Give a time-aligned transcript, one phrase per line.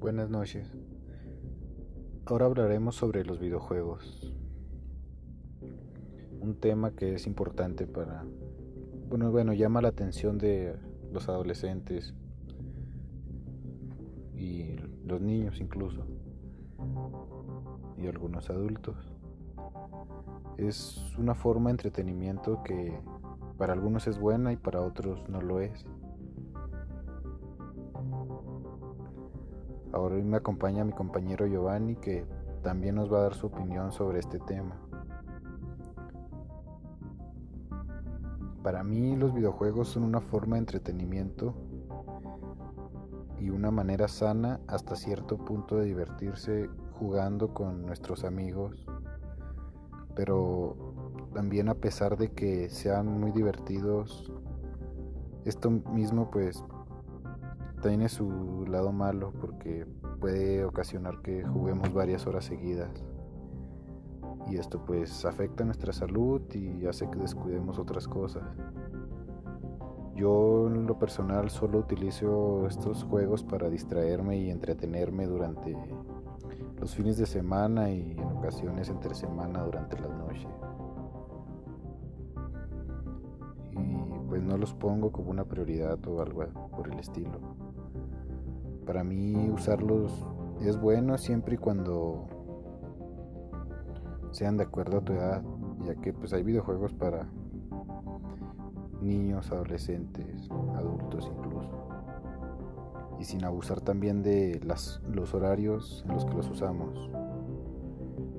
[0.00, 0.72] Buenas noches.
[2.24, 4.32] Ahora hablaremos sobre los videojuegos.
[6.40, 8.24] Un tema que es importante para...
[9.10, 10.74] Bueno, bueno, llama la atención de
[11.12, 12.14] los adolescentes
[14.34, 16.06] y los niños incluso.
[17.98, 18.96] Y algunos adultos.
[20.56, 22.98] Es una forma de entretenimiento que
[23.58, 25.84] para algunos es buena y para otros no lo es.
[29.92, 32.24] Ahora me acompaña mi compañero Giovanni que
[32.62, 34.76] también nos va a dar su opinión sobre este tema.
[38.62, 41.54] Para mí los videojuegos son una forma de entretenimiento
[43.40, 48.86] y una manera sana hasta cierto punto de divertirse jugando con nuestros amigos,
[50.14, 50.76] pero
[51.32, 54.30] también a pesar de que sean muy divertidos,
[55.46, 56.62] esto mismo pues
[57.80, 59.86] tiene su lado malo porque
[60.20, 62.90] puede ocasionar que juguemos varias horas seguidas.
[64.48, 68.42] Y esto pues afecta nuestra salud y hace que descuidemos otras cosas.
[70.14, 75.76] Yo en lo personal solo utilizo estos juegos para distraerme y entretenerme durante
[76.78, 80.48] los fines de semana y en ocasiones entre semana durante las noches.
[83.72, 86.44] Y pues no los pongo como una prioridad o algo
[86.76, 87.69] por el estilo
[88.86, 90.26] para mí usarlos
[90.60, 92.26] es bueno siempre y cuando
[94.30, 95.42] sean de acuerdo a tu edad,
[95.84, 97.28] ya que pues hay videojuegos para
[99.00, 101.88] niños, adolescentes, adultos incluso.
[103.18, 107.10] Y sin abusar también de las, los horarios en los que los usamos.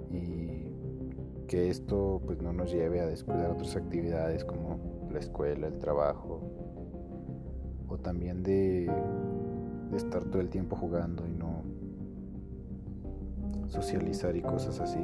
[0.09, 4.79] Y que esto pues no nos lleve a descuidar otras actividades como
[5.11, 6.41] la escuela, el trabajo
[7.91, 8.89] o también de
[9.91, 11.63] de estar todo el tiempo jugando y no
[13.67, 14.99] socializar y cosas así.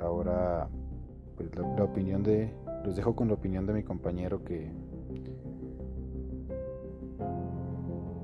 [0.00, 0.68] Ahora,
[1.36, 2.52] pues la, opinión de,
[2.84, 4.72] los dejo con la opinión de mi compañero que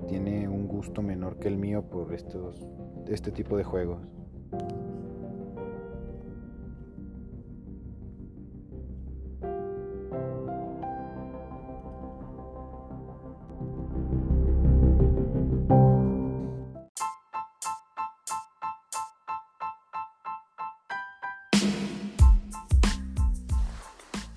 [0.09, 2.67] tiene un gusto menor que el mío por estos,
[3.09, 4.00] este tipo de juegos.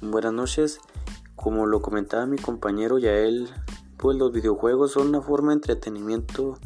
[0.02, 0.80] Buenas noches,
[1.36, 3.50] como lo comentaba mi compañero Yael,
[3.98, 6.58] pues los videojuegos son una forma de entretenimiento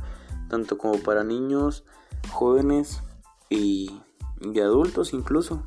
[0.49, 1.83] tanto como para niños,
[2.31, 3.01] jóvenes
[3.49, 3.99] y,
[4.61, 5.63] adultos incluso.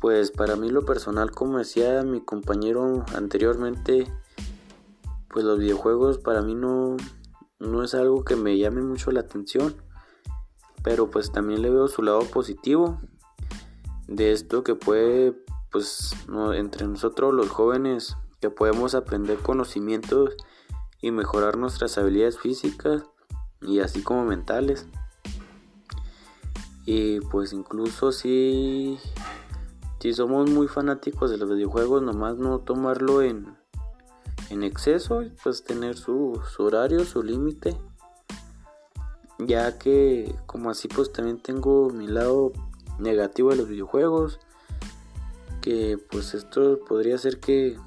[0.00, 4.12] Pues para mí lo personal, como decía mi compañero anteriormente,
[5.28, 6.96] pues los videojuegos para mí no,
[7.60, 9.76] no es algo que me llame mucho la atención,
[10.82, 13.00] pero pues también le veo su lado positivo
[14.08, 15.43] de esto que puede
[15.74, 16.14] pues
[16.54, 20.36] entre nosotros los jóvenes que podemos aprender conocimientos
[21.02, 23.02] y mejorar nuestras habilidades físicas
[23.60, 24.86] y así como mentales.
[26.86, 29.00] Y pues incluso si,
[29.98, 33.56] si somos muy fanáticos de los videojuegos, nomás no tomarlo en,
[34.50, 37.76] en exceso, pues tener su, su horario, su límite.
[39.40, 42.52] Ya que como así pues también tengo mi lado
[43.00, 44.38] negativo de los videojuegos
[45.64, 47.78] que pues esto podría ser que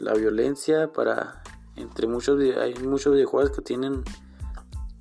[0.00, 1.40] la violencia para
[1.76, 4.02] entre muchos hay muchos videojuegos que tienen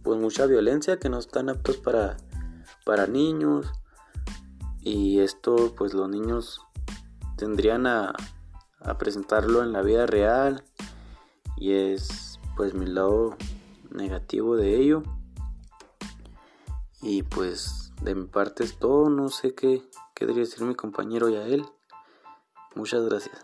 [0.04, 2.18] pues mucha violencia que no están aptos para
[2.86, 3.72] para niños
[4.82, 6.62] y esto pues los niños
[7.38, 8.14] tendrían a,
[9.00, 10.64] presentarlo en la vida real
[11.58, 13.36] y es pues mi lado
[13.90, 15.02] negativo de ello.
[17.02, 19.82] Y pues de mi parte es todo no sé qué
[20.14, 21.66] qué debería decir mi compañero Yael
[22.76, 23.36] Muchas gracias.